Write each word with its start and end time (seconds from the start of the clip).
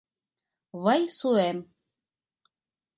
Вайсуэм... 0.83 1.57